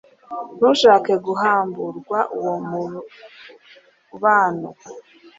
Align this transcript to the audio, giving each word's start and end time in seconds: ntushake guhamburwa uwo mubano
ntushake 0.57 1.13
guhamburwa 1.25 2.19
uwo 2.37 2.53
mubano 2.69 4.69